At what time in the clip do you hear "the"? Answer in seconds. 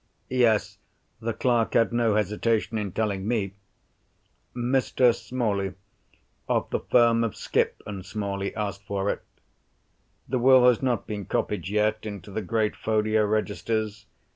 1.19-1.31, 6.71-6.79, 10.27-10.39, 12.31-12.41